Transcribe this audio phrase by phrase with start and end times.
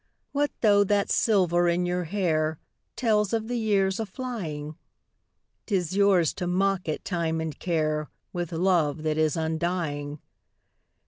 [0.31, 2.57] What though that silver in your hair
[2.95, 4.75] Tells of the years aflying?
[5.67, 10.19] 'T is yours to mock at Time and Care With love that is undying.